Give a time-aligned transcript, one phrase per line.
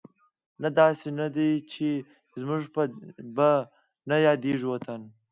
[0.61, 1.87] نه، داسې نه ده چې
[2.41, 2.63] زموږ
[3.45, 3.49] به
[4.09, 5.01] نه یادېږي وطن